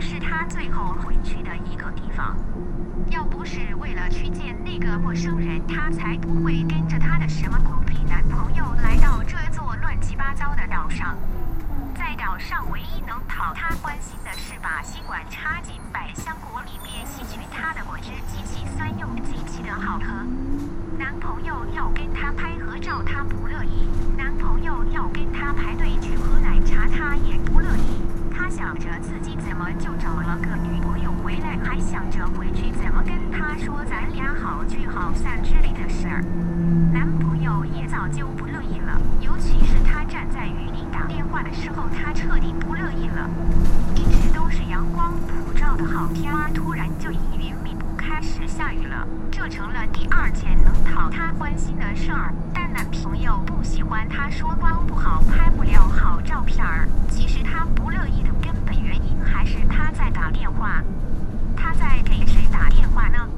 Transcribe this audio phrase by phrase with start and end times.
[0.00, 2.36] 是他最后回去的一个地方。
[3.10, 11.16] 要不是为了去见那个陌生人，她才不会跟着她的什么苦逼男朋友来到这座乱七八糟的岛上。
[11.94, 20.06] 在岛上唯一能讨她欢心的是把吸管插进百香果里面吸取它的果汁，极其酸又极其的好喝。
[20.98, 27.99] 男朋友要跟她拍合照，她不乐意；男朋友要跟她排队去喝奶茶，她也不乐意。
[28.50, 36.24] 想着自己怎么就找了个女朋友回来，还想着回去怎么跟她说咱俩好聚好散之类的事儿。
[36.92, 43.30] 男朋友也早就不乐意了，尤其是他站在雨里打电话的时候，他彻底不乐意了。
[43.94, 47.54] 一直都是阳光普照的好天儿，突然就阴云，
[48.10, 49.06] 开始下雨了。
[49.30, 52.34] 这成了第二件能讨他欢心的事儿。
[52.52, 56.88] 但男朋友不喜欢他说光不好，拍不了好照片儿。
[57.08, 60.82] 其实他不乐意的根本原因还是他在打电话。
[61.56, 63.29] 他在给谁打电话呢？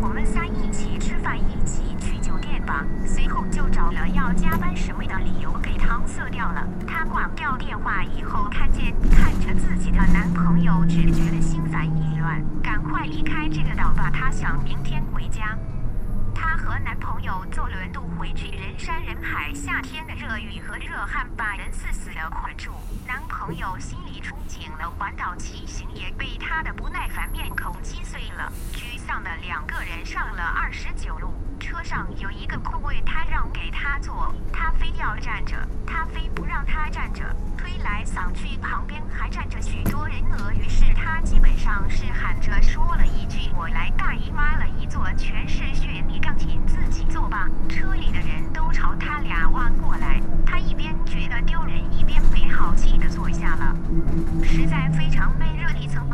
[0.00, 2.84] 我们仨一起吃饭，一起去酒店吧。
[3.06, 6.66] 随后就找了要加班什么的理由给搪塞掉了。
[6.86, 14.10] 她挂掉电话以后，看见看着自己的男朋友，只觉得心烦意乱，赶快离开这个岛吧。
[14.10, 15.56] 她想明天回家。
[16.34, 22.72] 她和男朋友坐轮渡回去，人山人海，夏天的热雨和热汗把人死死地困住。
[23.06, 28.52] 男朋友心里憧憬了环岛骑行，也被她的不耐烦面孔击碎了。
[29.06, 35.56] 上的两个人上了二十九路，车上有一个空位，他让给他坐，他非要站着，
[35.86, 37.24] 他非不让他站着，
[37.56, 39.60] 推来搡去，旁边还站着。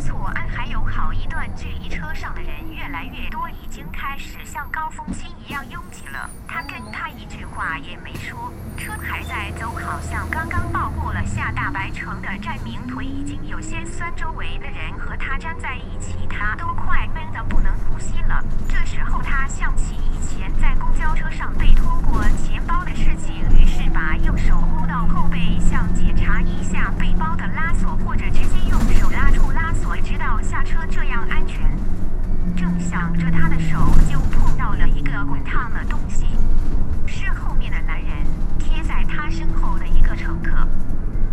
[0.02, 6.28] 错安，还有好一段距离，车上的人越来越多，已经开始像高峰期一样拥挤了。
[6.48, 11.24] 他跟他一句话也没说，车还在走，好像刚刚报过了。
[11.24, 14.12] 下大白城的站名，腿已经有些酸。
[14.16, 18.44] 周围的人和他粘在一起，他都快闷得不能呼吸了。
[18.68, 28.78] 这时候他想起以前在公交车上被偷过钱包的事情，于是把右手护到后背，想检查一下背包的拉锁，或者直接用
[29.92, 31.70] 我知道，下车，这样安全。
[32.56, 33.76] 正想着，他的手
[34.10, 36.26] 就碰到了一个滚烫的东西，
[37.06, 38.10] 是后面的男人
[38.58, 40.66] 贴在他身后的一个乘客。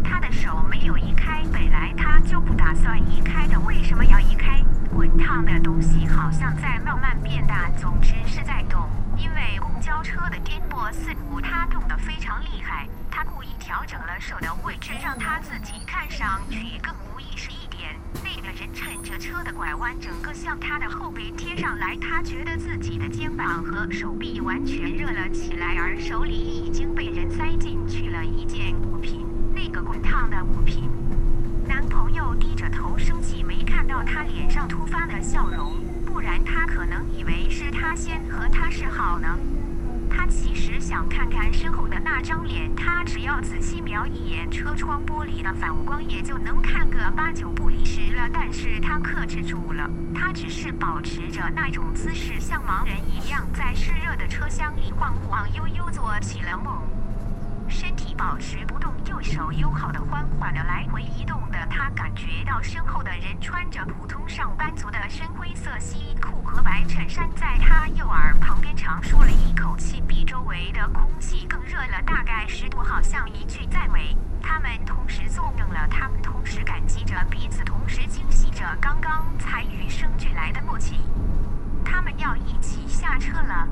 [0.04, 4.62] 他的手没有移开，本来他就不打算移开的，为什么要移开？
[4.94, 8.90] 滚烫的东西好像在慢慢变大，总之是在动。
[9.16, 12.86] 因为公交车的颠簸似乎他动得非常厉害。
[13.10, 16.94] 他故意调整了手的位置，让他自己看上去更。
[18.58, 29.26] 人趁着车的拐弯，整个向他的后背贴上来，他觉得自己的肩膀和手臂完全热了起来，而手里已经被人塞进去了一件物品。
[29.54, 30.90] 那个滚烫的物品。
[31.68, 35.74] 男朋友低着头生气，没看到他脸上突发的笑容，
[36.06, 39.38] 不然他可能以为是他先和他示好呢。
[40.10, 48.28] 他其实想看看身后的那张脸，他只要仔细瞄一眼车窗玻璃的反光，也就能看个八九不离十了。
[48.34, 48.49] 但
[49.00, 56.82] 克制住了，他只是保持着那种姿势，像盲人一样在湿热的车厢里晃晃悠悠做起了梦。
[57.68, 74.18] 身体保持不动，右手友好的、缓缓的来回移动的，他感觉到身后的人穿着普通上班族的深灰色西裤和白衬衫，在他右耳旁边长舒了一口气，比周围的空气更热了大概十度，好像一句赞美。
[74.42, 77.78] 他们同时作证了，他们同时感激着彼此，同
[78.60, 81.00] 着刚刚才与生俱来的默契。
[81.86, 83.66] 他们要一起下车了。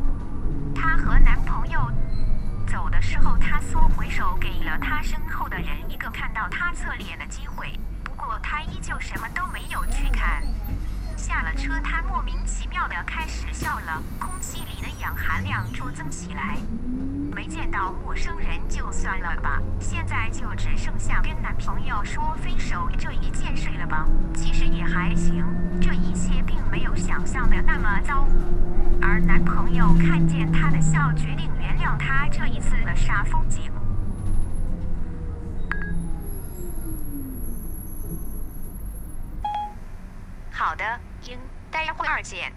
[0.74, 1.92] 她和男朋友。
[2.66, 7.78] 走的时候，他缩回手，给了他身后的人一个看到他侧脸的机会。
[8.02, 10.42] 不过他依旧什么都没有去看。
[11.18, 16.58] 下了车，他莫名其妙的开始笑了，空气里的氧含量骤增起来。
[17.38, 24.08] 没见到陌生人就算了吧，现在就只剩下跟男朋友说分手这一件事了吧。
[24.34, 25.46] 其实也还行，
[25.80, 28.28] 这一切并没有想象的那么糟。
[29.00, 33.72] 而男朋友看见她的笑，决定原谅她这一次的煞风景。
[40.52, 40.84] 好的，
[41.28, 41.38] 英，
[41.70, 42.52] 待会儿见。